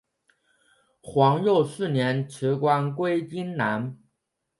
[0.99, 3.99] 皇佑四年辞官归荆南。